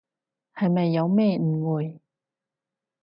[0.55, 2.01] 係咪有咩誤會？